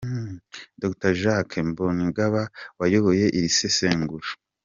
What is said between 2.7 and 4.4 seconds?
wayoboye iri sesengura.